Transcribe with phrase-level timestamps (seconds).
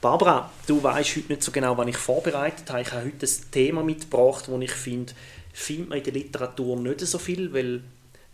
[0.00, 2.80] Barbara, du weißt heute nicht so genau, was ich vorbereitet habe.
[2.80, 5.12] Ich habe heute ein Thema mitgebracht, das ich finde,
[5.52, 7.82] findet man in der Literatur nicht so viel, weil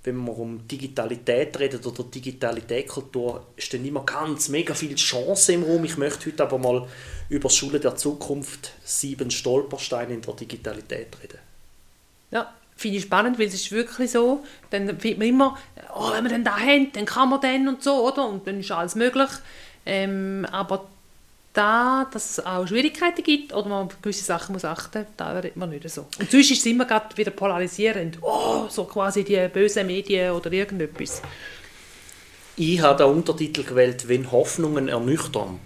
[0.05, 5.65] wenn man um Digitalität redet oder Digitalitätskultur, ist dann immer ganz mega viel Chance im
[5.65, 5.85] Raum.
[5.85, 6.87] Ich möchte heute aber mal
[7.29, 11.39] über Schule der Zukunft, sieben Stolpersteine in der Digitalität reden.
[12.31, 15.59] Ja, finde ich spannend, weil es ist wirklich so, dann findet man immer,
[15.93, 18.29] oh, wenn wir dann da haben, dann kann man dann und so, oder?
[18.29, 19.31] Und dann ist alles möglich.
[19.85, 20.87] Ähm, aber
[21.57, 25.57] da, dass es auch Schwierigkeiten gibt oder man auf gewisse Sachen muss achten, da redet
[25.57, 26.07] man nicht so.
[26.19, 28.19] Und sonst ist es immer wieder polarisierend.
[28.21, 31.23] Oh, so quasi die bösen Medien oder irgendetwas.
[32.57, 35.61] Ich habe den Untertitel gewählt, wenn Hoffnungen ernüchtern.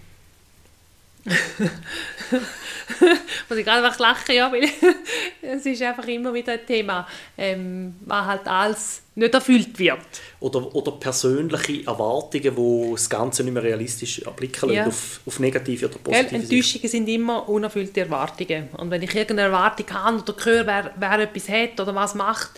[3.49, 4.69] muss ich gerade einfach lachen, ja, weil
[5.43, 9.99] es ist einfach immer wieder ein Thema, ähm, was halt alles nicht erfüllt wird.
[10.41, 14.87] Oder, oder persönliche Erwartungen, wo das Ganze nicht mehr realistisch erblicken ja.
[14.87, 18.69] auf, auf negative oder positive ja, Enttäuschungen sind immer unerfüllte Erwartungen.
[18.77, 22.51] Und wenn ich irgendeine Erwartung habe oder höre, wer, wer etwas hat oder was macht,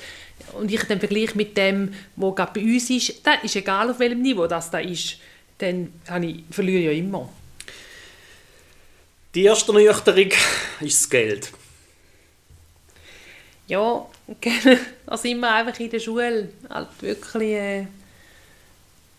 [0.55, 3.99] und ich dann vergleiche mit dem, was gerade bei uns ist, dann ist egal, auf
[3.99, 5.19] welchem Niveau das da ist,
[5.59, 7.29] dann ich, verliere ich ja immer.
[9.35, 10.31] Die erste Ernüchterung
[10.81, 11.53] ist das Geld.
[13.67, 14.07] Ja,
[15.07, 17.53] da sind wir einfach in der Schule halt wirklich...
[17.53, 17.87] Äh,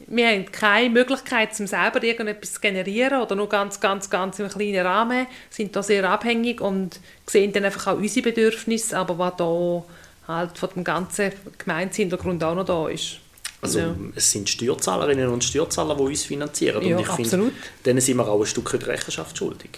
[0.06, 4.50] wir haben keine Möglichkeit, um selber irgendetwas zu generieren oder nur ganz, ganz, ganz im
[4.50, 9.38] kleinen Rahmen, sind da sehr abhängig und sehen dann einfach auch unsere Bedürfnisse, aber was
[9.38, 9.84] da
[10.28, 13.20] halt von dem ganzen Gemeindehintergrund auch noch da ist.
[13.62, 13.96] Also ja.
[14.14, 16.86] es sind Steuerzahlerinnen und Steuerzahler, die uns finanzieren.
[16.86, 17.54] Ja, und ich absolut.
[17.54, 19.70] Finde, denen sind wir auch ein Stück Rechenschaft schuldig.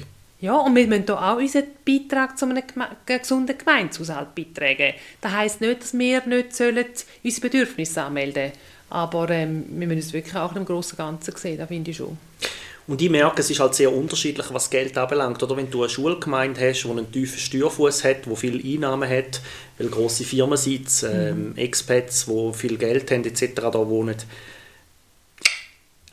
[0.41, 2.62] Ja, und wir müssen auch unseren Beitrag zu einem
[3.06, 4.94] gesunden Gemeindehaushalt beitragen.
[5.22, 6.85] Das heisst nicht, dass wir nicht sollen
[7.23, 8.51] unsere Bedürfnisse anmelden sollen.
[8.90, 12.18] Aber ähm, wir müssen es wirklich auch im grossen Ganzen sehen, das finde ich schon.
[12.88, 15.41] Und ich merke, es ist halt sehr unterschiedlich, was Geld anbelangt.
[15.41, 19.41] Oder wenn du eine Schulgemeinde hast, die einen tiefen Steuerfuß hat, die viele Einnahmen hat,
[19.79, 21.57] weil grosse Firmen sind, ähm, mhm.
[21.57, 23.53] Expats, die viel Geld haben etc.
[23.56, 24.18] da wohnen.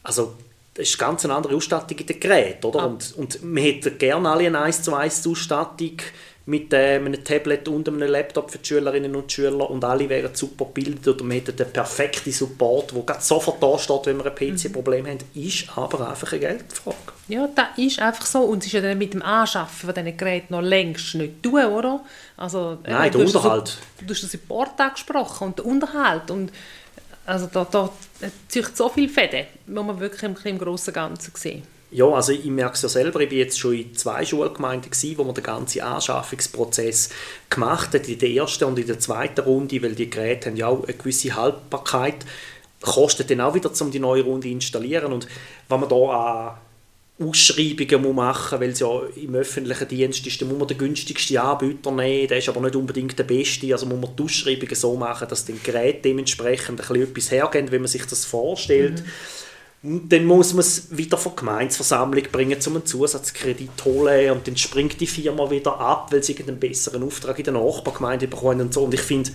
[0.03, 0.35] Also
[0.75, 2.81] das ist ganz eine andere Ausstattung in den Geräten, oder?
[2.81, 2.87] Ah.
[2.87, 5.99] Und, und man hätte gerne alle eine 1 zu 1 Ausstattung
[6.45, 10.35] mit äh, einem Tablet und einem Laptop für die Schülerinnen und Schüler und alle wären
[10.35, 14.35] super gebildet oder man hätte den perfekten Support, der sofort da steht, wenn wir ein
[14.35, 15.09] PC-Problem mhm.
[15.09, 16.97] haben, ist aber einfach eine Geldfrage.
[17.29, 20.17] Ja, das ist einfach so und es ist ja dann mit dem Anschaffen von diesen
[20.17, 22.01] Geräten noch längst nicht tun, oder?
[22.37, 23.79] Also, äh, Nein, der Unterhalt.
[24.05, 26.51] du hast den Support angesprochen und den Unterhalt und
[27.25, 27.91] also da, da
[28.49, 31.63] zieht so viele Fäden, muss man wirklich im, im grossen Ganzen sehen.
[31.91, 35.19] Ja, also ich merke es ja selber, ich war jetzt schon in zwei Schulgemeinden, gewesen,
[35.19, 37.11] wo man den ganzen Anschaffungsprozess
[37.51, 40.69] gemacht hat, in der ersten und in der zweiten Runde, weil die Geräte haben ja
[40.69, 42.25] auch eine gewisse Haltbarkeit,
[42.81, 45.29] kostet dann auch wieder, um die neue Runde zu installieren und
[45.69, 46.59] wenn man da an
[47.19, 51.39] Ausschreibungen muss machen weil es ja im öffentlichen Dienst ist, dann muss man den günstigsten
[51.39, 54.97] Anbieter nehmen, der ist aber nicht unbedingt der beste, also muss man die Ausschreibungen so
[54.97, 59.01] machen, dass die Geräte dementsprechend ein bisschen etwas hergeben, wenn man sich das vorstellt.
[59.01, 59.07] Mhm.
[59.85, 64.47] Und dann muss man es wieder von Gemeinsversammlung bringen, um einen Zusatzkredit zu holen und
[64.47, 68.61] dann springt die Firma wieder ab, weil sie einen besseren Auftrag in der Nachbargemeinde bekommen
[68.61, 68.85] und so.
[68.85, 69.33] Und ich finde,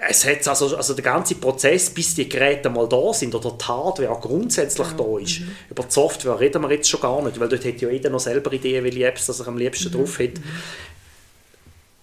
[0.00, 3.64] es hat also, also der ganze Prozess, bis die Geräte mal da sind oder die
[3.64, 4.94] Hardware auch grundsätzlich ja.
[4.94, 5.40] da ist.
[5.40, 5.56] Mhm.
[5.70, 8.20] Über die Software reden wir jetzt schon gar nicht, weil dort hat ja jeder noch
[8.20, 9.98] selber Ideen, welche Apps das er am liebsten mhm.
[9.98, 10.34] drauf hat.
[10.34, 10.42] Mhm.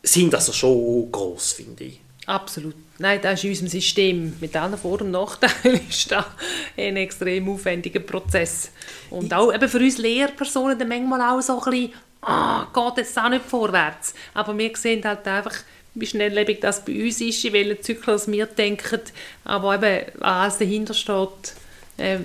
[0.04, 2.02] Sind also schon groß, finde ich.
[2.26, 2.76] Absolut.
[2.98, 6.26] Nein, das ist in unserem System mit allen Vor- und Nachteilen ist da
[6.76, 8.72] ein extrem aufwendiger Prozess.
[9.10, 13.18] Und auch eben für uns Lehrpersonen dann manchmal auch so ein bisschen, ah, geht jetzt
[13.18, 14.14] auch nicht vorwärts.
[14.34, 15.56] Aber wir sehen halt einfach,
[15.96, 19.02] wie schnelllebig das bei uns ist, in welchem Zyklus wir denken,
[19.44, 21.54] aber eben, was dahinter steht,
[21.98, 22.20] äh,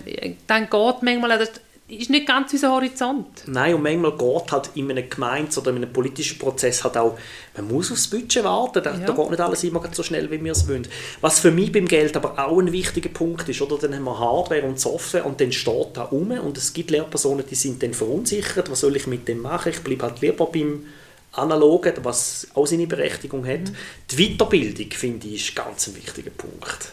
[0.47, 1.53] dann geht manchmal, das
[1.91, 3.27] ist nicht ganz unser Horizont.
[3.47, 7.19] Nein, und manchmal geht halt in einem Gemeins- oder in einem politischen Prozess halt auch,
[7.57, 8.99] man muss aufs Budget warten, da, ja.
[8.99, 10.87] da geht nicht alles immer so schnell, wie wir es wollen.
[11.21, 13.79] Was für mich beim Geld aber auch ein wichtiger Punkt ist, oder?
[13.79, 17.45] dann haben wir Hardware und Software und dann steht da rum und es gibt Lehrpersonen,
[17.49, 20.85] die sind dann verunsichert, was soll ich mit dem machen, ich bleibe halt lieber beim
[21.33, 23.61] Analogen, was auch seine Berechtigung hat.
[23.61, 23.77] Mhm.
[24.11, 26.93] Die Weiterbildung, finde ich, ist ganz ein wichtiger Punkt.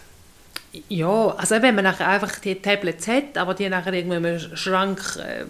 [0.90, 5.18] Ja, also wenn man nachher einfach die Tablets hat, aber die nachher irgendwo im Schrank
[5.18, 5.46] äh,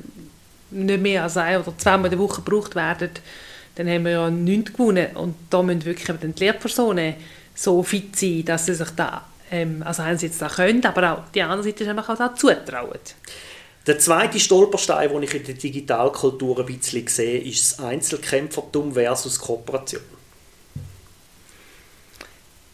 [0.72, 3.10] nicht mehr als ein oder zweimal in der Woche gebraucht werden,
[3.76, 5.16] dann haben wir ja nichts gewonnen.
[5.16, 7.16] Und da müssen wirklich die Lehrpersonen
[7.54, 11.42] so fit sein, dass sie sich da, ähm, also einerseits da können, aber auch die
[11.42, 13.00] andere Seite ist auch da zutrauen.
[13.88, 19.40] Der zweite Stolperstein, den ich in der Digitalkultur ein bisschen sehe, ist das Einzelkämpfertum versus
[19.40, 20.02] Kooperation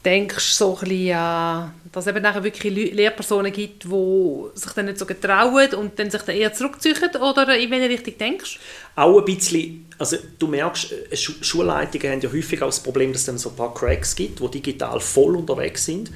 [0.04, 4.72] denkst du so ein bisschen an, dass es eben nachher wirklich Lehrpersonen gibt, die sich
[4.74, 6.96] dann nicht so getrauen und dann sich dann eher zurückziehen?
[7.22, 8.60] Oder in welche Richtung denkst
[8.96, 9.02] du?
[9.02, 13.22] Auch ein bisschen, also du merkst, äh, Schulleitungen haben ja häufig auch das Problem, dass
[13.22, 16.12] es dann so ein paar Cracks gibt, die digital voll unterwegs sind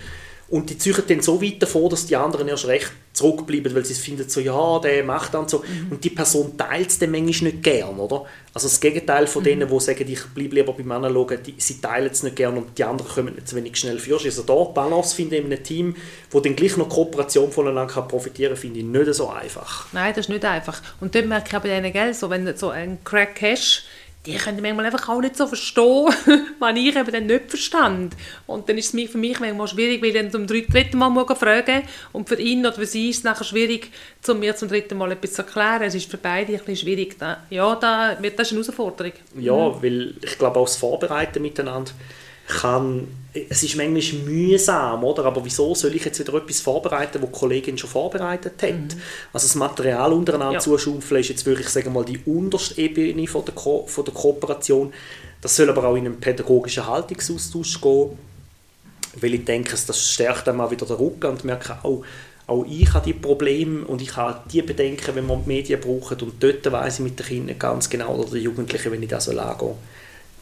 [0.49, 3.95] und die ziehen dann so weit davor, dass die anderen erst recht zurückbleiben, weil sie
[3.95, 5.59] finden so, ja, der macht dann so.
[5.59, 5.91] Mhm.
[5.91, 8.25] Und die Person teilt es dann manchmal nicht gern, oder?
[8.53, 9.45] Also das Gegenteil von mhm.
[9.45, 12.77] denen, die sagen, ich bleibe lieber beim Analogen, die, sie teilen es nicht gern und
[12.77, 14.17] die anderen kommen nicht so wenig schnell für.
[14.23, 15.95] Also da Balance finde ich in einem Team,
[16.31, 19.87] wo dann gleich noch Kooperation voneinander kann profitieren kann, finde ich nicht so einfach.
[19.91, 20.81] Nein, das ist nicht einfach.
[21.01, 23.83] Und dort merke ich aber denen, gell, so, wenn du so einen Crack hast,
[24.27, 26.09] die können manchmal einfach auch nicht so verstehen,
[26.59, 28.15] was ich eben dann nicht verstand.
[28.45, 31.83] Und dann ist es für mich manchmal schwierig, weil ich dann zum dritten Mal fragen
[32.11, 33.89] und für ihn oder für sie ist es nachher schwierig,
[34.27, 35.83] um mir zum dritten Mal etwas zu erklären.
[35.83, 37.15] Es ist für beide ein bisschen schwierig.
[37.49, 39.13] Ja, das ist eine Herausforderung.
[39.39, 39.81] Ja, mhm.
[39.83, 41.91] weil ich glaube auch das Vorbereiten miteinander
[42.47, 43.07] kann,
[43.49, 45.25] es ist manchmal mühsam, oder?
[45.25, 48.71] aber wieso soll ich jetzt wieder etwas vorbereiten, was die Kollegin schon vorbereitet hat?
[48.71, 49.01] Mhm.
[49.33, 50.59] Also das Material untereinander ja.
[50.59, 54.93] zuschaufeln ist jetzt wirklich sagen mal, die unterste Ebene von der, Ko von der Kooperation.
[55.41, 58.17] Das soll aber auch in einen pädagogischen Haltungsaustausch gehen,
[59.19, 62.03] weil ich denke, das stärkt dann mal wieder den Rücken und merke auch,
[62.47, 66.21] auch ich habe die Probleme und ich habe die Bedenken, wenn man die Medien braucht
[66.23, 69.25] und dort weiss ich mit den Kindern ganz genau, oder den Jugendlichen, wenn ich das
[69.25, 69.75] so angehe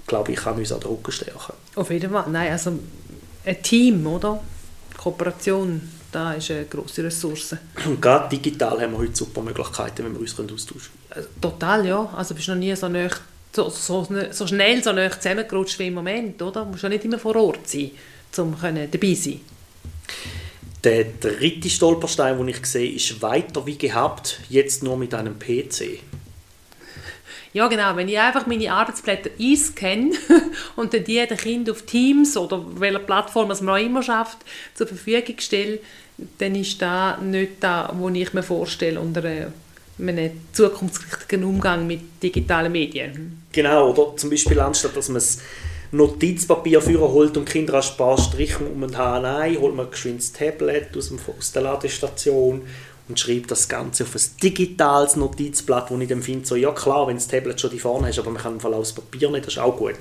[0.07, 1.53] glaube ich, kann uns an den Rücken stärken.
[1.75, 2.25] Auf jeden Fall.
[2.29, 2.77] Nein, also
[3.45, 4.41] ein Team, oder?
[4.97, 5.81] Kooperation,
[6.11, 7.55] da ist eine grosse Ressource.
[7.85, 11.25] Und gerade digital haben wir heute super Möglichkeiten, wenn wir uns austauschen können.
[11.25, 12.09] Äh, total, ja.
[12.15, 13.09] Also bist du noch nie so, nah,
[13.53, 16.63] so, so, so schnell so nah zusammengerutscht wie im Moment, oder?
[16.63, 17.91] Du musst ja nicht immer vor Ort sein,
[18.37, 19.41] um dabei zu sein.
[20.83, 25.99] Der dritte Stolperstein, den ich sehe, ist weiter wie gehabt, jetzt nur mit einem PC.
[27.55, 27.95] Ja, genau.
[27.95, 30.11] Wenn ich einfach meine Arbeitsblätter einscanne
[30.75, 34.39] und dann die den Kind auf Teams oder welcher Plattform man auch immer schafft,
[34.73, 35.79] zur Verfügung stelle,
[36.37, 42.73] dann ist das nicht das, was ich mir vorstelle unter einem zukunftsgerichteten Umgang mit digitalen
[42.73, 43.41] Medien.
[43.53, 45.39] Genau, oder zum Beispiel anstatt dass man das
[45.93, 50.33] Notizpapier führen holt und Kinder ein paar Striche um haben, nein, holt man geschwind das
[50.33, 52.63] Tablet aus, dem, aus der Ladestation
[53.07, 57.07] und schreibe das Ganze auf ein digitales Notizblatt, wo ich dann finde, so, ja klar,
[57.07, 59.29] wenn das Tablet schon die vorne hast, aber man kann im Fall auch das Papier
[59.29, 59.95] nicht, das ist auch gut.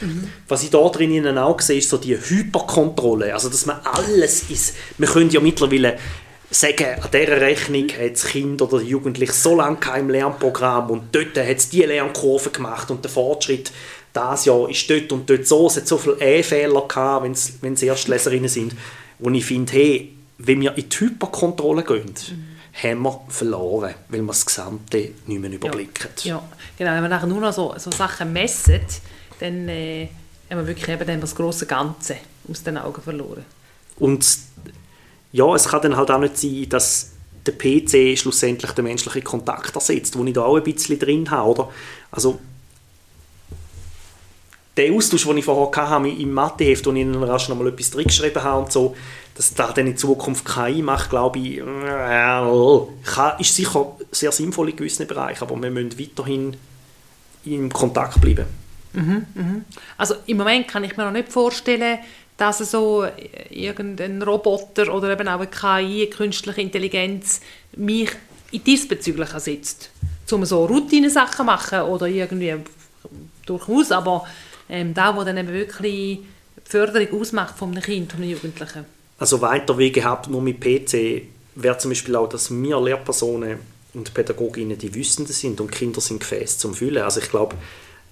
[0.00, 0.28] Mhm.
[0.46, 4.76] Was ich da drinnen auch sehe, ist so die Hyperkontrolle, also dass man alles ist,
[4.98, 5.98] wir können ja mittlerweile
[6.50, 11.02] sagen, an dieser Rechnung hat das Kind oder der Jugendliche so lange kein Lernprogramm und
[11.12, 13.72] dort hat es diese Lernkurve gemacht und der Fortschritt
[14.12, 17.24] das Jahr ist dort und dort so, es hat so viele E-Fehler gehabt,
[17.60, 18.76] wenn es Erstleserinnen sind,
[19.18, 22.82] wo ich finde, hey, wenn wir in die Hyperkontrolle gehen, mhm.
[22.82, 26.10] haben wir verloren, weil wir das Gesamte nicht mehr überblicken.
[26.22, 26.42] Ja, ja.
[26.76, 26.92] genau.
[26.92, 28.80] Wenn wir nachher nur noch so, so Sachen messen,
[29.38, 30.08] dann äh,
[30.50, 32.16] haben wir wirklich eben dann das große Ganze
[32.48, 33.44] aus den Augen verloren.
[33.96, 34.38] Und
[35.32, 37.12] ja, es kann dann halt auch nicht sein, dass
[37.46, 41.50] der PC schlussendlich den menschlichen Kontakt ersetzt, wo ich da auch ein bisschen drin habe,
[41.50, 41.70] oder?
[42.10, 42.40] Also
[44.76, 47.90] der Austausch, den ich vorher hatte im Matheheft, wo ich dann rasch noch mal etwas
[47.90, 48.96] drin geschrieben habe und so,
[49.34, 51.58] dass da dann in Zukunft KI macht, glaube ich,
[53.40, 56.56] ist sicher sehr sinnvoll in gewissen Bereichen, aber wir müssen weiterhin
[57.44, 58.46] im Kontakt bleiben.
[58.92, 59.64] Mhm, mhm.
[59.98, 61.98] Also im Moment kann ich mir noch nicht vorstellen,
[62.36, 63.06] dass so
[63.50, 67.40] irgendein Roboter oder eben auch eine KI, eine künstliche Intelligenz,
[67.76, 68.10] mich
[68.52, 69.90] diesbezüglich ersetzt.
[70.30, 72.54] Um so Routine-Sachen machen oder irgendwie
[73.46, 74.26] durchaus, aber
[74.68, 76.26] ähm, da, wo dann eben wirklich die
[76.64, 78.84] Förderung ausmacht von einem Kind, von einem Jugendlichen
[79.24, 81.22] also weiter wie gehabt, nur mit PC,
[81.54, 83.58] wäre zum Beispiel auch, dass wir Lehrpersonen
[83.94, 87.02] und Pädagoginnen die Wissenden sind und Kinder sind Gefäß zum Füllen.
[87.02, 87.56] Also ich glaube,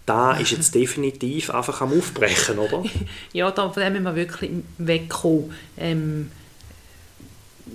[0.06, 2.82] da ist jetzt definitiv einfach am Aufbrechen, oder?
[3.34, 5.52] ja, da, von dem müssen wir wirklich wegkommen.
[5.76, 6.30] Ähm,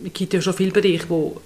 [0.04, 1.40] es gibt ja schon viele Bereiche, wo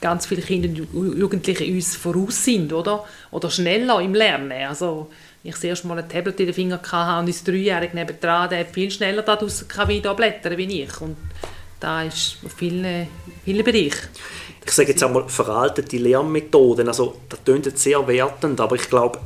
[0.00, 3.04] ganz viele Kinder und Jugendliche uns voraus sind, oder?
[3.30, 4.52] Oder schneller im Lernen.
[4.52, 5.10] Also,
[5.42, 8.66] ich das erste Mal ein Tablet in den Finger hatte und unser Dreijähriger nebendran, der
[8.66, 11.00] viel schneller da draussen wie da blättern wie ich.
[11.00, 11.16] Und
[11.78, 13.08] da ist auf vielen,
[13.44, 14.08] vielen Bereichen.
[14.64, 19.18] Ich sage jetzt einmal veraltete Lernmethoden, also das klingt sehr wertend, aber ich glaube,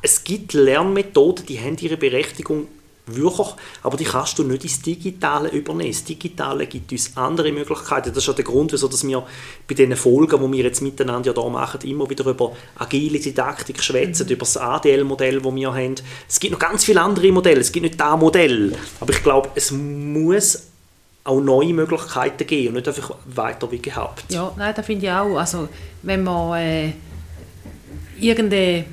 [0.00, 2.68] es gibt Lernmethoden, die haben ihre Berechtigung
[3.06, 3.48] wirklich,
[3.82, 5.92] aber die kannst du nicht ins Digitale übernehmen.
[5.92, 8.12] Das Digitale gibt uns andere Möglichkeiten.
[8.12, 9.26] Das ist auch der Grund, wieso wir
[9.68, 14.26] bei den Folgen, die wir jetzt miteinander hier machen, immer wieder über agile Didaktik schwätzen,
[14.26, 14.32] mhm.
[14.32, 15.94] über das ADL-Modell, das wir haben.
[16.28, 19.50] Es gibt noch ganz viele andere Modelle, es gibt nicht das Modell, aber ich glaube,
[19.54, 20.64] es muss
[21.22, 24.24] auch neue Möglichkeiten geben und nicht einfach weiter wie gehabt.
[24.32, 25.36] Ja, nein, das finde ich auch.
[25.36, 25.68] Also,
[26.02, 26.92] wenn man äh,
[28.18, 28.84] irgendeine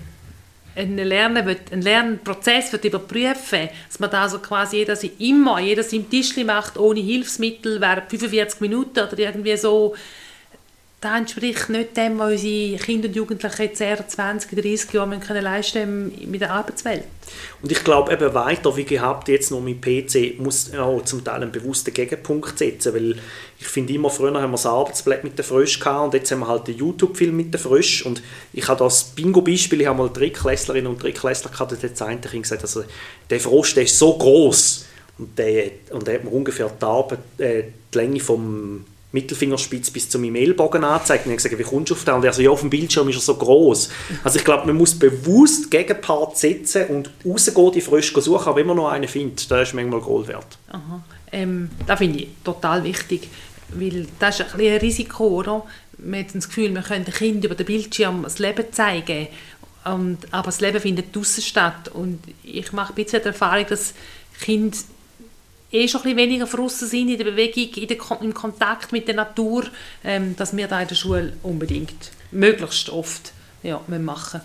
[0.75, 5.83] einen, Lernen will, einen Lernprozess wird überprüfen dass man da also quasi jeder immer, jeder
[5.83, 9.95] sein Tischli macht, ohne Hilfsmittel, während 45 Minuten oder irgendwie so,
[11.03, 15.43] das entspricht nicht dem, was unsere Kinder und Jugendlichen jetzt eher 20, 30 Jahre können
[15.43, 17.03] leisten mit der Arbeitswelt.
[17.61, 21.41] Und ich glaube eben weiter, wie gehabt, jetzt noch mit PC, muss auch zum Teil
[21.41, 23.15] einen bewussten Gegenpunkt setzen, weil
[23.59, 26.39] ich finde immer, früher haben wir das Arbeitsblatt mit den Frösch gehabt und jetzt haben
[26.39, 28.21] wir halt den YouTube-Film mit den Frösch und
[28.53, 32.61] ich habe das Bingo-Beispiel, ich habe mal Drittklässlerinnen und Drittklässler gehabt, und jetzt eine gesagt,
[32.61, 32.83] also
[33.29, 34.85] der Frosch, der ist so groß
[35.17, 40.09] und der, und der hat mir ungefähr die, Arbeit, äh, die Länge vom Mittelfingerspitz bis
[40.09, 41.25] zu meinem Ellbogen angezeigt.
[41.25, 42.15] Und ich gesagt, wie kommst du auf den?
[42.15, 43.89] Und er so, ja, auf dem Bildschirm ist er so groß.
[44.23, 48.75] Also ich glaube, man muss bewusst Gegenpart setzen und rausgehen, die Frösche suchen, aber immer
[48.75, 49.49] noch einen findet.
[49.49, 50.57] Das ist manchmal Gold wert.
[50.69, 51.03] Aha.
[51.31, 53.29] Ähm, das finde ich total wichtig,
[53.69, 55.63] weil das ist ein, ein Risiko, oder?
[55.99, 59.27] Man hat das Gefühl, können den Kindern über den Bildschirm das Leben zeigen,
[59.85, 61.89] und, aber das Leben findet draußen statt.
[61.89, 63.93] Und ich mache ein bisschen die Erfahrung, dass
[64.39, 64.77] Kinder
[65.73, 69.15] eh schon ein weniger draussen sind in der Bewegung, in der, im Kontakt mit der
[69.15, 69.65] Natur,
[70.03, 74.41] ähm, dass wir da in der Schule unbedingt, möglichst oft, ja, machen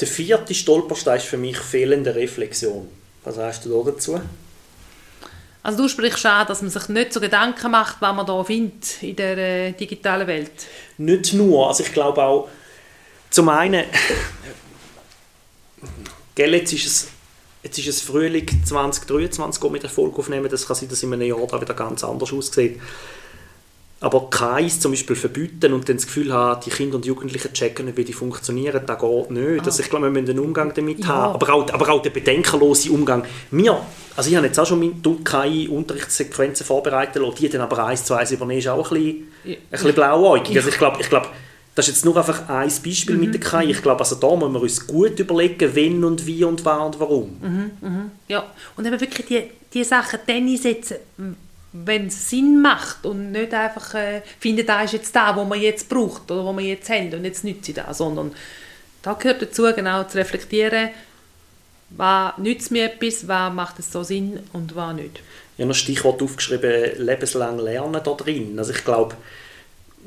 [0.00, 2.88] Der vierte Stolperstein ist für mich fehlende Reflexion.
[3.24, 4.20] Was sagst du dazu?
[5.62, 9.02] Also du sprichst an, dass man sich nicht so Gedanken macht, was man da findet
[9.02, 10.52] in der äh, digitalen Welt.
[10.98, 12.48] Nicht nur, also ich glaube auch,
[13.30, 13.84] zum einen,
[16.34, 17.13] gell, jetzt ist es
[17.64, 20.48] Jetzt ist es Frühling 2023, wo wir den Erfolg aufnehmen.
[20.50, 22.78] Das kann sein, dass in einem Jahr da wieder ganz anders aussieht.
[24.00, 27.86] Aber keins zum Beispiel verbieten und dann das Gefühl haben, die Kinder und Jugendlichen checken
[27.86, 29.60] nicht, wie die funktionieren, das geht nicht.
[29.60, 29.64] Ah.
[29.64, 31.06] Also ich glaube, wir müssen einen Umgang damit ja.
[31.06, 31.34] haben.
[31.34, 33.24] Aber auch, aber auch der bedenkenlose Umgang.
[33.50, 33.80] Wir,
[34.14, 38.12] also ich habe jetzt auch schon meine KI-Unterrichtssequenzen vorbereitet lassen, die dann aber eins zu
[38.12, 40.54] eins übernehmen, ist auch ein bisschen, ein bisschen blauäugig.
[40.54, 41.28] Also ich glaube, ich glaube
[41.74, 43.20] das ist jetzt nur einfach ein Beispiel mhm.
[43.20, 43.70] mit der KI.
[43.72, 47.00] Ich glaube, also da müssen wir uns gut überlegen, wenn und wie und wann und
[47.00, 47.36] warum.
[47.40, 48.10] Mhm, mhm.
[48.28, 48.44] Ja,
[48.76, 50.96] und eben wirklich die, die Sachen dann einsetzen,
[51.72, 55.60] wenn es Sinn macht und nicht einfach äh, finden, da ist jetzt da, wo man
[55.60, 58.32] jetzt braucht oder wo man jetzt haben und jetzt nütze ich das, sondern
[59.02, 60.90] da gehört dazu, genau zu reflektieren,
[61.90, 65.20] was nützt mir etwas, was macht es so Sinn und was nicht.
[65.56, 68.56] Ich habe ein Stichwort aufgeschrieben, lebenslang lernen da drin.
[68.58, 69.16] Also ich glaube,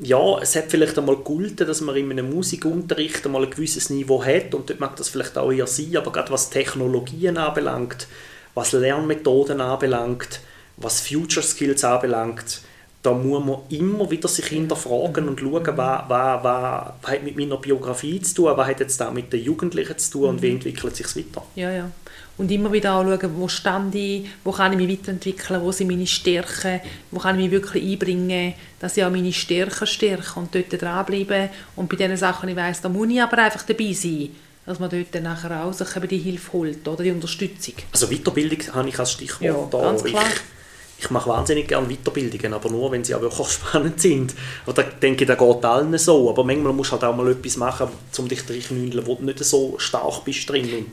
[0.00, 4.22] ja, es hat vielleicht einmal geholfen, dass man in einem Musikunterricht einmal ein gewisses Niveau
[4.24, 8.06] hat und dort mag das vielleicht auch eher sein, aber gerade was Technologien anbelangt,
[8.54, 10.40] was Lernmethoden anbelangt,
[10.76, 12.60] was Future Skills anbelangt,
[13.02, 17.36] da muss man immer wieder sich hinterfragen und schauen, was, was, was, was hat mit
[17.36, 20.50] meiner Biografie zu tun, was hat jetzt da mit den Jugendlichen zu tun und wie
[20.50, 20.56] mhm.
[20.56, 21.44] entwickelt sich weiter.
[21.54, 21.90] Ja, ja
[22.38, 26.06] und immer wieder anschauen, wo stand ich, wo kann ich mich weiterentwickeln, wo sind meine
[26.06, 26.80] Stärken,
[27.10, 31.50] wo kann ich mich wirklich einbringen, dass ich auch meine Stärken stärke und dort dranbleiben
[31.76, 34.30] und bei diesen Sachen, ich weiss, da muss ich aber einfach dabei sein,
[34.64, 37.74] dass man dort dann nachher auch sich die Hilfe holt oder die Unterstützung.
[37.90, 39.80] Also Weiterbildung habe ich als Stichwort ja, da.
[39.80, 40.24] Ganz klar.
[40.26, 44.34] Ich, ich mache wahnsinnig gerne Weiterbildungen, aber nur, wenn sie auch wirklich spannend sind.
[44.66, 46.28] Oder denke ich, das geht allen so.
[46.28, 49.42] Aber manchmal musst du halt auch mal etwas machen, um dich reinzuknüllen, wo du nicht
[49.42, 50.86] so stark bist drin.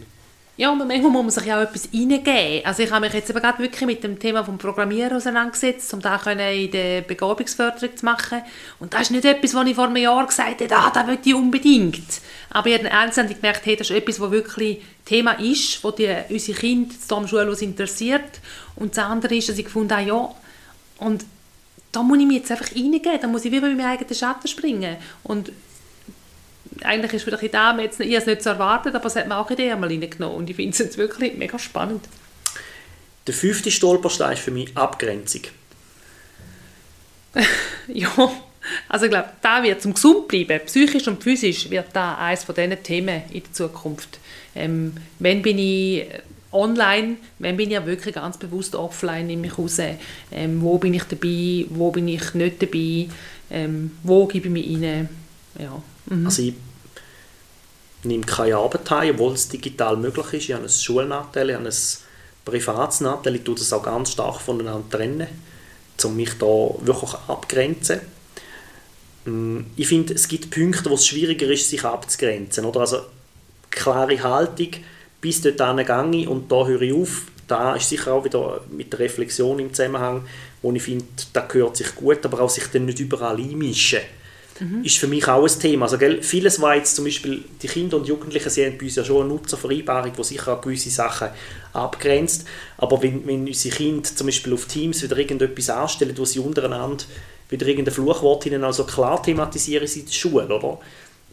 [0.57, 2.65] Ja, und manchmal muss man sich ja auch etwas reingeben.
[2.65, 5.99] Also ich habe mich jetzt eben gerade wirklich mit dem Thema vom Programmieren auseinandergesetzt, um
[5.99, 8.41] das in der Begabungsförderung zu machen.
[8.79, 11.19] Und das ist nicht etwas, was ich vor einem Jahr gesagt habe, ah, das will
[11.21, 12.21] ich unbedingt.
[12.51, 16.15] Aber ich habe dann gemerkt, hey, das ist etwas, was wirklich Thema ist, das die,
[16.29, 18.39] unsere Kinder hier am Schulhaus interessiert.
[18.77, 20.29] Und das andere ist, dass ich gefunden habe, ja,
[20.99, 21.25] und
[21.91, 24.47] da muss ich mich jetzt einfach reingeben, da muss ich wie bei meinem eigenen Schatten
[24.47, 24.95] springen.
[25.23, 25.51] Und
[26.83, 29.37] eigentlich ist vielleicht da, jetzt, ich habe es nicht so erwartet, aber es hat mir
[29.37, 32.05] auch Ideen mal reingenommen und ich finde es jetzt wirklich mega spannend.
[33.27, 35.41] Der fünfte Stolperstein ist für mich Abgrenzung.
[37.87, 38.31] ja,
[38.89, 42.55] also ich glaube, da wird zum gesund bleiben, psychisch und physisch, wird da eines von
[42.55, 44.19] diesen Themen in der Zukunft.
[44.55, 46.05] Ähm, wenn bin ich
[46.51, 49.79] online, wenn bin ich ja wirklich ganz bewusst offline in mich raus,
[50.31, 53.07] ähm, wo bin ich dabei, wo bin ich nicht dabei,
[53.51, 55.09] ähm, wo gebe ich mich rein,
[55.59, 55.81] ja.
[56.07, 56.25] Mhm.
[56.25, 56.53] Also ich
[58.03, 60.43] nehme keine Arbeit heim, obwohl es digital möglich ist.
[60.43, 61.75] Ich habe einen Schulnachteil, ich habe einen
[62.45, 63.35] Privatsnachteil.
[63.35, 65.27] Ich tue das auch ganz stark voneinander trennen,
[66.03, 68.01] um mich da wirklich abgrenzen.
[69.25, 72.65] Mm, ich finde, es gibt Punkte, wo es schwieriger ist, sich abzugrenzen.
[72.65, 72.81] Oder?
[72.81, 72.99] Also
[73.71, 74.69] klare Haltung,
[75.19, 78.99] bis dort gehe und da höre ich auf, da ist sicher auch wieder mit der
[78.99, 80.25] Reflexion im Zusammenhang,
[80.61, 83.99] wo ich finde, da gehört sich gut, aber auch sich dann nicht überall einmischen.
[84.59, 84.83] Mhm.
[84.83, 85.85] ist für mich auch ein Thema.
[85.85, 88.95] Also, gell, vieles war jetzt zum Beispiel, die Kinder und Jugendlichen, sie haben bei uns
[88.95, 91.29] ja schon eine Nutzervereinbarung, die sicher auch gewisse Sachen
[91.73, 92.45] abgrenzt,
[92.77, 97.03] aber wenn, wenn unsere Kinder zum Beispiel auf Teams wieder irgendetwas anstellen, wo sie untereinander
[97.49, 100.79] wieder irgendein Fluchwort hinein also klar thematisieren sie der Schule, oder?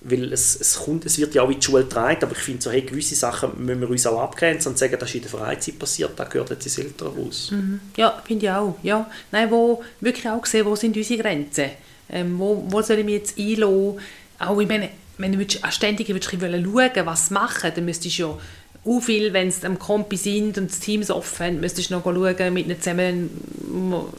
[0.05, 2.61] Weil es, es, kommt, es wird ja auch in die Schule getragen, aber ich finde,
[2.61, 5.31] so, hey, gewisse Sachen müssen wir uns auch abgrenzen und sagen, das ist in der
[5.31, 7.53] Freizeit passiert, das gehört jetzt ins Elternhaus.
[7.53, 7.81] Mhm.
[7.97, 8.77] Ja, finde ich auch.
[8.83, 9.09] Ja.
[9.31, 11.71] Nein, wo wirklich auch sehen, wo sind unsere Grenzen?
[12.13, 13.99] Ähm, wo, wo soll ich mich jetzt einlassen?
[14.39, 18.39] Auch, ich meine, wenn du ständig willst, schauen was machen dann müsstest du ja
[18.85, 22.05] auch viel, wenn es am Kompi sind und das Team so offen müsstest du noch
[22.05, 23.31] schauen, mit ihnen zusammen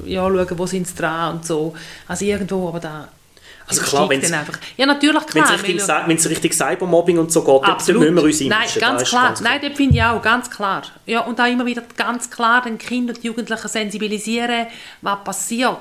[0.05, 1.73] ja, schauen, wo sind sie dran und so.
[2.07, 3.09] Also irgendwo, aber da
[3.65, 4.59] also klar, wenn einfach.
[4.77, 5.47] Ja, natürlich, klar.
[5.63, 5.77] Wenn
[6.17, 9.27] es richtig, richtig Cybermobbing und so geht, dann müssen wir uns Nein, ganz klar.
[9.27, 10.83] Ganz Nein, das finde ich auch, ganz klar.
[11.05, 14.67] Ja, und auch immer wieder ganz klar den Kindern und Jugendlichen sensibilisieren,
[15.01, 15.77] was passiert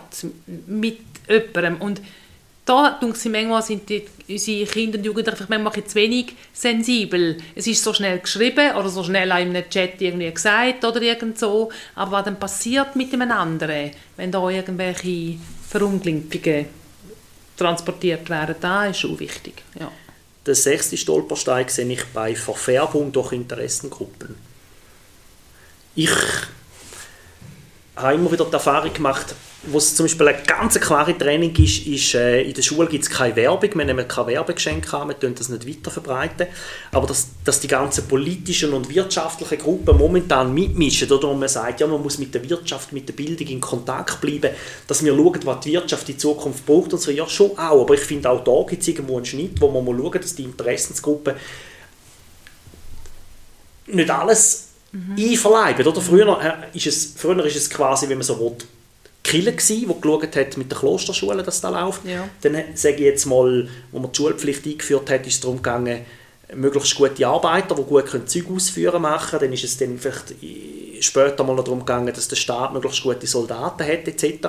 [0.66, 1.76] mit jemandem.
[1.80, 2.00] Und
[2.64, 7.38] da sie manchmal sind die, unsere Kinder und Jugendlichen manchmal zu wenig sensibel.
[7.56, 11.38] Es ist so schnell geschrieben oder so schnell in einem Chat irgendwie gesagt oder irgend
[11.38, 11.70] so.
[11.96, 15.38] Aber was dann passiert mit dem anderen, wenn da irgendwelche
[15.68, 16.66] Verunglimpfungen
[17.56, 19.54] transportiert werden, da ist schon wichtig.
[19.78, 19.90] Ja.
[20.46, 24.34] Der sechste Stolperstein sehe ich bei Verfärbung durch Interessengruppen.
[25.94, 26.10] Ich
[27.96, 29.34] habe immer wieder die Erfahrung gemacht,
[29.64, 33.04] wo es zum Beispiel eine ganz klare Training ist, ist äh, in der Schule gibt
[33.04, 36.48] es keine Werbung, wir nehmen keine Werbegeschenke an, wir tun das nicht weiter verbreiten,
[36.90, 41.32] aber dass, dass die ganzen politischen und wirtschaftlichen Gruppen momentan mitmischen, oder?
[41.34, 44.50] Man sagt, ja, man muss mit der Wirtschaft, mit der Bildung in Kontakt bleiben,
[44.88, 47.94] dass wir schauen, was die Wirtschaft in Zukunft braucht und so, ja, schon auch, aber
[47.94, 50.44] ich finde auch da gibt es irgendwo einen Schnitt, wo man mal schauen, dass die
[50.44, 51.34] Interessensgruppen
[53.86, 55.16] nicht alles mhm.
[55.18, 56.00] einverleiben, oder?
[56.00, 58.56] Früher, äh, ist es, früher ist es quasi, wenn man so will,
[59.24, 62.04] Kille gsi, wo geschaut hat mit der Klosterschule, dass das läuft.
[62.04, 62.28] Ja.
[62.40, 66.00] Dann sage ich jetzt mal, wo man die Schulpflicht eingeführt hat, ist es darum gegangen,
[66.54, 69.38] möglichst gute Arbeiter, die gut können Zeug ausführen machen.
[69.40, 70.34] Dann ist es dann vielleicht
[71.00, 74.48] später mal darum gegangen, dass der Staat möglichst gute Soldaten hat etc.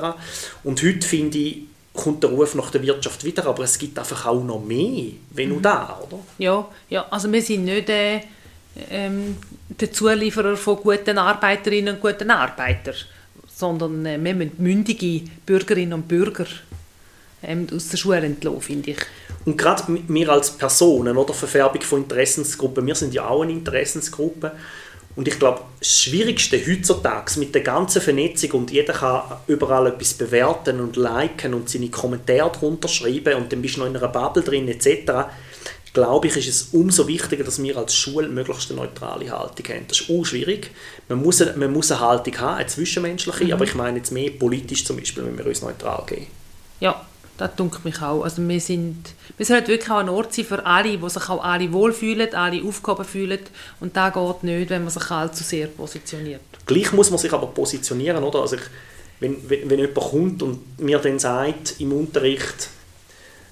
[0.63, 1.58] Und heute finde ich
[1.94, 5.50] kommt der Ruf nach der Wirtschaft wieder, aber es gibt einfach auch noch mehr, wenn
[5.50, 5.54] mhm.
[5.54, 6.20] nur da, oder?
[6.39, 8.22] Ja, ja, also wir sind nicht äh,
[8.89, 9.38] ähm,
[9.80, 12.96] der Zulieferer von guten Arbeiterinnen und guten Arbeitern
[13.56, 16.46] sondern äh, wir müssen mündige Bürgerinnen und Bürger
[17.44, 18.98] ähm, aus der Schule entlassen, finde ich.
[19.46, 24.54] Und gerade wir als Personen, oder Verfärbung von Interessensgruppen, wir sind ja auch eine Interessensgruppe
[25.16, 30.14] und ich glaube, das Schwierigste heutzutage mit der ganzen Vernetzung und jeder kann überall etwas
[30.14, 34.08] bewerten und liken und seine Kommentare drunter schreiben und dann bist du noch in einer
[34.08, 35.12] Bubble drin etc.,
[35.94, 39.86] glaube ich, ist es umso wichtiger, dass wir als Schule möglichst eine neutrale Haltung haben.
[39.88, 40.72] Das ist auch schwierig.
[41.08, 43.54] Man muss, eine, man muss eine Haltung haben, eine zwischenmenschliche, mhm.
[43.54, 46.28] aber ich meine jetzt mehr politisch zum Beispiel, wenn wir uns neutral geben.
[46.80, 47.06] Ja,
[47.38, 48.24] das dunkelt mich auch.
[48.24, 51.44] Also wir, sind, wir sollen wirklich auch ein Ort sein für alle, wo sich auch
[51.44, 53.40] alle wohlfühlen, alle aufgehoben fühlen
[53.80, 56.42] und das geht nicht, wenn man sich allzu sehr positioniert.
[56.66, 58.42] Gleich muss man sich aber positionieren, oder?
[58.42, 58.62] Also ich,
[59.20, 62.70] wenn, wenn, wenn jemand kommt und mir dann sagt im Unterricht,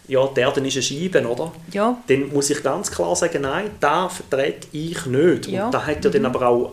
[0.07, 1.51] ja, die Erde ist eine Scheibe, oder?
[1.71, 1.97] Ja.
[2.07, 5.47] Dann muss ich ganz klar sagen, nein, da vertrete ich nicht.
[5.47, 5.65] Ja.
[5.65, 6.13] Und da hat ja mhm.
[6.13, 6.71] dann aber auch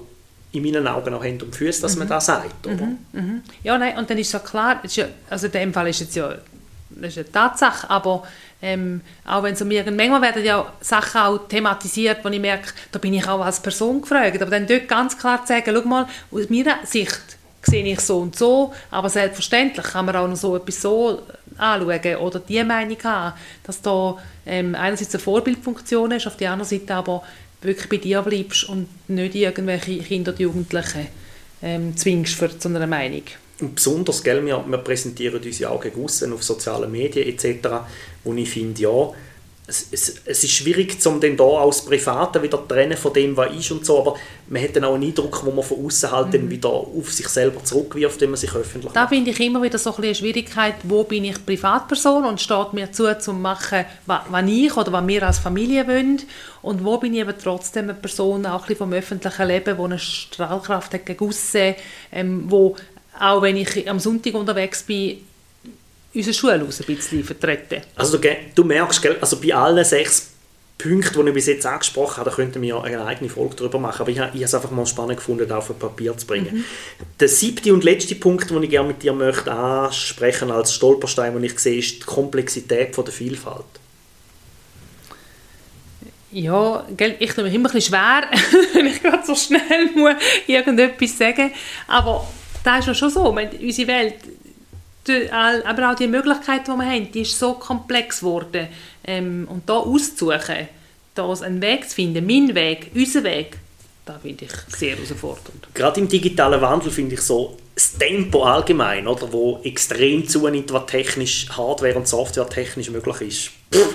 [0.53, 2.01] in meinen Augen auch Hände und Füße, dass mhm.
[2.01, 2.75] man das sagt, oder?
[2.75, 2.99] Mhm.
[3.13, 3.43] Mhm.
[3.63, 6.15] Ja, nein, und dann ist ja klar, ist ja, also in dem Fall ist es
[6.15, 6.35] ja
[6.91, 8.25] das ist eine Tatsache, aber
[8.61, 12.73] ähm, auch wenn es um mir, manchmal werden ja Sachen auch thematisiert, wo ich merke,
[12.91, 15.89] da bin ich auch als Person gefragt, aber dann dort ganz klar zu sagen, schau
[15.89, 17.21] mal, aus meiner Sicht
[17.63, 21.23] sehe ich so und so, aber selbstverständlich kann man auch noch so etwas so
[21.59, 24.17] anschauen oder die Meinung haben, dass da
[24.47, 27.23] ähm, einerseits eine Vorbildfunktion ist, auf der anderen Seite aber
[27.61, 31.09] wirklich bei dir bleibst und nicht irgendwelche Kinder und Jugendlichen
[31.63, 33.23] ähm, zwingst für zu einer Meinung.
[33.61, 37.69] Und besonders, gell, wir, wir präsentieren uns ja auch auf sozialen Medien etc.,
[38.23, 39.13] wo ich finde, ja,
[39.69, 43.55] es, es, es, ist schwierig, um dann da als Privaten wieder trennen von dem, was
[43.55, 44.17] ist und so, aber
[44.49, 46.33] man hat dann auch einen Eindruck, wo man von außen halt mhm.
[46.33, 49.77] dann wieder auf sich selber zurückwirft, wenn man sich öffentlich Da finde ich immer wieder
[49.77, 54.21] so ein eine Schwierigkeit, wo bin ich Privatperson und steht mir zu, zu machen, was,
[54.31, 56.23] was ich oder was wir als Familie wollen
[56.63, 59.85] und wo bin ich aber trotzdem eine Person, auch ein bisschen vom öffentlichen Leben, die
[59.85, 61.75] eine Strahlkraft hat gegen aussen,
[62.11, 62.75] ähm, wo
[63.21, 65.19] auch wenn ich am Sonntag unterwegs bin,
[66.15, 67.83] unsere Schule ein bisschen vertreten.
[67.95, 70.31] Also du, du merkst, also bei allen sechs
[70.79, 74.03] Punkten, die ich bis jetzt angesprochen habe, da könnten wir eine eigene Folge darüber machen,
[74.03, 76.59] aber ich, ich habe es einfach mal spannend gefunden, auf ein Papier zu bringen.
[76.59, 76.65] Mhm.
[77.19, 81.43] Der siebte und letzte Punkt, den ich gerne mit dir möchte ansprechen als Stolperstein, den
[81.43, 83.65] ich sehe, ist die Komplexität von der Vielfalt.
[86.31, 88.23] Ja, gell, ich tue mich immer ein bisschen schwer,
[88.75, 90.15] wenn ich gerade so schnell muss
[90.47, 91.51] irgendetwas sagen
[91.89, 92.29] Aber
[92.63, 93.33] das ist ja schon so.
[93.33, 94.15] Meine, unsere Welt,
[95.33, 98.69] aber auch die Möglichkeiten, die wir haben, die ist so komplex geworden.
[99.05, 100.69] Ähm, und da auszusuchen,
[101.15, 103.59] da einen Weg zu finden, mein Weg, unser Weg,
[104.05, 105.69] da finde ich sehr herausfordernd.
[105.75, 110.87] Gerade im digitalen Wandel finde ich so das Tempo allgemein, oder, wo extrem zunimmt, was
[110.87, 113.51] technisch, Hardware und Software technisch möglich ist.
[113.73, 113.95] Pff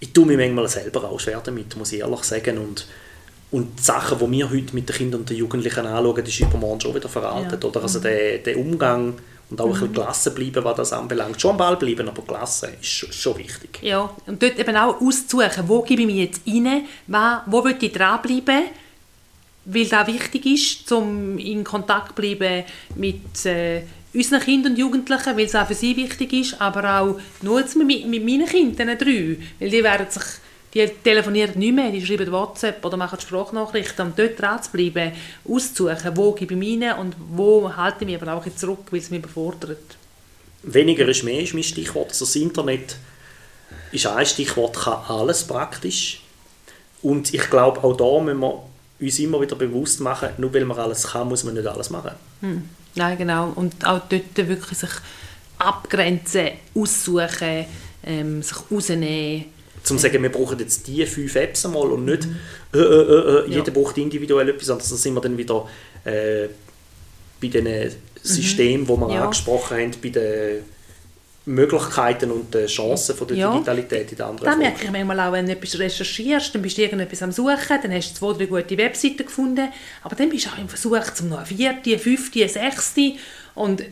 [0.00, 2.58] ich tue mich manchmal selber auch schwer damit, muss ich ehrlich sagen.
[2.58, 2.86] Und,
[3.50, 6.80] und die Sachen, die wir heute mit den Kindern und den Jugendlichen anschauen, ist übermorgen
[6.80, 7.62] schon wieder veraltet.
[7.62, 7.68] Ja.
[7.68, 7.82] Oder?
[7.82, 8.04] Also mhm.
[8.04, 9.14] der, der Umgang
[9.50, 9.72] und auch mhm.
[9.72, 11.40] ein bisschen gelassen bleiben, was das anbelangt.
[11.40, 13.80] Schon am Ball bleiben, aber gelassen ist schon, schon wichtig.
[13.82, 17.76] Ja, und dort eben auch auszusuchen, wo gebe ich mich jetzt rein, wo, wo will
[17.80, 18.64] ich dranbleiben,
[19.64, 23.44] weil das wichtig ist, um in Kontakt zu bleiben mit...
[23.46, 23.82] Äh,
[24.12, 28.06] unseren Kindern und Jugendlichen, weil es auch für sie wichtig ist, aber auch nur mit,
[28.06, 30.24] mit meinen Kindern, drei, weil die werden sich
[30.72, 35.12] die telefonieren nicht mehr, die schreiben WhatsApp oder machen Sprachnachrichten, um dort dran zu bleiben,
[35.48, 39.10] auszusuchen, wo gebe ich mich und wo halte ich mich aber auch zurück, weil es
[39.10, 39.96] mich überfordert.
[40.62, 42.10] Weniger ist mehr ist mein Stichwort.
[42.10, 42.96] Das Internet
[43.92, 46.22] ist ein Stichwort, kann alles praktisch.
[47.02, 48.62] Und ich glaube, auch da müssen wir
[49.00, 52.12] uns immer wieder bewusst machen, nur weil man alles kann, muss man nicht alles machen.
[52.40, 52.68] Hm.
[52.94, 53.52] Nein, genau.
[53.54, 54.90] Und auch dort wirklich sich
[55.58, 57.66] abgrenzen, aussuchen,
[58.04, 59.46] ähm, sich rausnehmen.
[59.82, 62.36] Zum zu sagen, wir brauchen jetzt diese fünf Apps einmal und nicht, mhm.
[62.74, 63.72] äh, äh, äh, äh jeder ja.
[63.72, 64.90] braucht individuell etwas anderes.
[64.90, 65.68] Da sind wir dann wieder
[66.04, 66.48] äh,
[67.40, 68.88] bei den Systemen, mhm.
[68.88, 69.24] wo wir ja.
[69.24, 70.64] angesprochen haben, bei den
[71.46, 73.52] Möglichkeiten und die Chancen von der ja.
[73.52, 76.76] Digitalität in der anderen Das merke ich manchmal auch, wenn du etwas recherchierst, dann bist
[76.76, 79.68] du irgendetwas am Suchen, dann hast du zwei, drei gute Webseiten gefunden,
[80.02, 83.12] aber dann bist du auch im Versuch, zum noch eine vierte, eine fünfte, eine sechste
[83.54, 83.82] und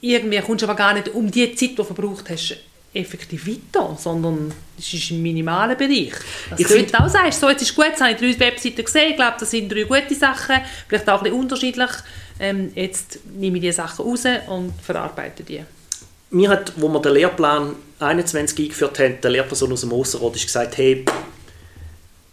[0.00, 2.56] irgendwie kommst du aber gar nicht um die Zeit, die du verbraucht hast,
[2.94, 6.12] effektiv weiter, sondern es ist im minimalen Bereich.
[6.50, 9.10] Das ich könnte auch sagen, so, jetzt ist gut, jetzt habe ich drei Webseiten gesehen,
[9.10, 10.56] ich glaube, das sind drei gute Sachen,
[10.88, 11.90] vielleicht auch ein bisschen unterschiedlich.
[12.38, 15.62] Ähm, jetzt nehme ich diese Sachen raus und verarbeite die
[16.32, 20.46] mir hat, wo wir den Lehrplan 21 eingeführt haben, der Lehrperson aus dem Ausserrot ist
[20.46, 21.04] gesagt, hey,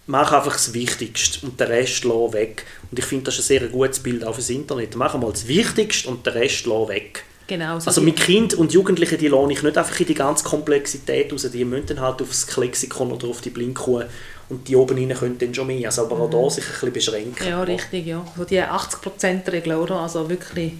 [0.08, 2.65] mach einfach das Wichtigste und den Rest lass weg.
[2.89, 4.95] Und ich finde, das ist ein sehr gutes Bild auf das Internet.
[4.95, 7.26] Mach mal das Wichtigste und den Rest lass weg.
[7.49, 10.43] Genau, so also mit Kind und Jugendlichen, die lasse ich nicht einfach in die ganze
[10.43, 11.49] Komplexität raus.
[11.51, 14.03] Die müssen dann halt aufs Lexikon oder auf die Blindkuh
[14.49, 15.88] und die oben rein können dann schon mehr.
[15.88, 16.43] Also aber auch mhm.
[16.43, 17.47] da sich ein bisschen beschränken.
[17.47, 18.23] Ja, richtig, ja.
[18.38, 19.95] So die 80%-Regel, oder?
[19.95, 20.73] Also wirklich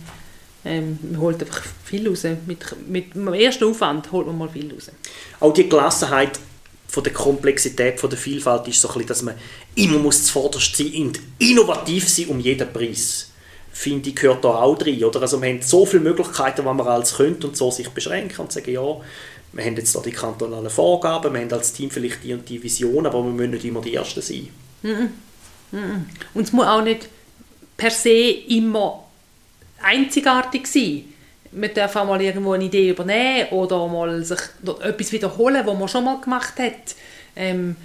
[0.64, 2.24] ähm, man holt einfach viel raus.
[2.46, 4.92] Mit, mit dem ersten Aufwand holt man mal viel raus.
[5.40, 6.40] Auch die Gelassenheit
[6.88, 9.34] von der Komplexität, von der Vielfalt ist so ein bisschen, dass man
[9.74, 13.32] immer muss zuvorderst sein und innovativ sein um jeden Preis.
[13.72, 15.04] Finde ich, gehört da auch drin.
[15.04, 15.22] Oder?
[15.22, 18.52] Also wir haben so viele Möglichkeiten, was man alles könnte und so sich beschränken und
[18.52, 18.98] sagen, ja,
[19.52, 22.62] wir haben jetzt da die kantonalen Vorgaben, wir haben als Team vielleicht die und die
[22.62, 24.50] Vision, aber wir müssen nicht immer die Ersten sein.
[24.84, 24.90] Mm
[25.72, 26.02] -mm.
[26.34, 27.08] Und es muss auch nicht
[27.78, 29.06] per se immer
[29.82, 31.06] einzigartig sein.
[31.52, 34.40] Man darf auch mal irgendwo eine Idee übernehmen oder mal sich
[34.84, 36.96] etwas wiederholen, was man schon mal gemacht hat.
[37.36, 37.76] Ähm,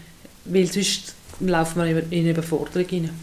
[0.45, 3.19] weil sonst laufen wir in Überforderung hinein.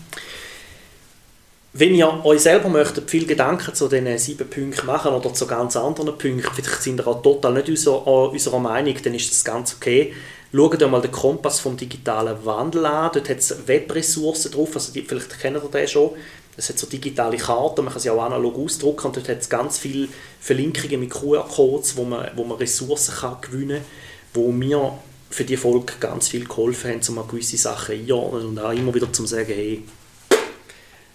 [1.74, 5.78] Wenn ihr euch selber möchtet, viel Gedanken zu diesen sieben Punkten machen oder zu ganz
[5.78, 9.76] anderen Punkten, vielleicht sind ihr auch total nicht unserer, unserer Meinung, dann ist das ganz
[9.76, 10.14] okay.
[10.54, 13.12] Schaut euch mal den Kompass vom digitalen Wandel an.
[13.14, 16.10] Dort hat es Webressourcen drauf, also die, vielleicht kennt ihr den schon.
[16.58, 19.48] Es hat so digitale Karten, man kann sie auch analog ausdrucken und dort hat es
[19.48, 20.10] ganz viele
[20.42, 25.56] Verlinkungen mit QR-Codes, wo man, wo man Ressourcen kann gewinnen kann, wo mir für die
[25.56, 29.54] Folge ganz viel geholfen haben, um gewisse Sachen einordnen und auch immer wieder zu sagen,
[29.54, 29.84] hey,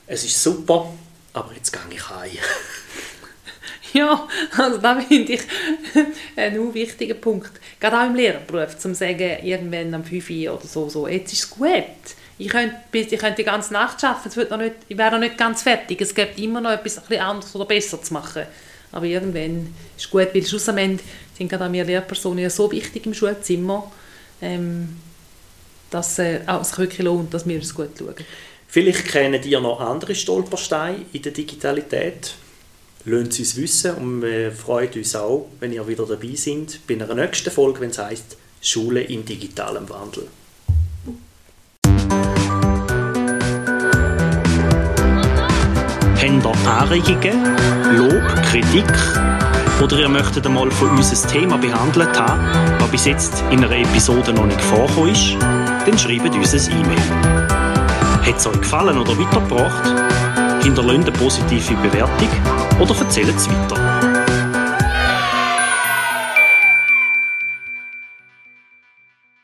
[0.07, 0.93] es ist super,
[1.33, 2.31] aber jetzt gehe ich heim.
[3.93, 5.43] ja, also da finde ich
[6.37, 7.53] ein wichtiger Punkt.
[7.81, 11.45] Gerade auch im Lehrerberuf, zum sagen, irgendwann am 5 Uhr oder so, so, jetzt ist
[11.45, 11.85] es gut
[12.39, 15.19] ich könnte, ich könnte die ganze Nacht arbeiten, es wird noch nicht, ich wäre noch
[15.19, 16.01] nicht ganz fertig.
[16.01, 18.43] Es gibt immer noch etwas ein anderes oder besser zu machen.
[18.93, 21.01] Aber irgendwann ist es gut, weil schlussendlich
[21.37, 23.91] sind gerade wir Lehrpersonen so wichtig im Schulzimmer,
[24.43, 24.97] ähm,
[25.91, 28.15] dass äh, es sich wirklich lohnt, dass wir es gut schauen.
[28.69, 32.35] Vielleicht kennen ihr noch andere Stolpersteine in der Digitalität.
[33.05, 36.95] Lasst es uns wissen und wir freuen uns auch, wenn ihr wieder dabei seid bei
[36.95, 40.27] einer nächsten Folge, wenn es heisst Schule im digitalen Wandel.
[46.21, 48.93] Habt ihr Anregungen, Lob, Kritik
[49.81, 53.77] oder ihr möchtet einmal von uns ein Thema behandelt haben, das bis jetzt in einer
[53.77, 57.36] Episode noch nicht vorgekommen ist, dann schreibt uns ein E-Mail.
[58.27, 60.65] Hat es euch gefallen oder weitergebracht?
[60.65, 62.29] Hinterlasst eine positive Bewertung
[62.81, 63.86] oder erzählt es weiter.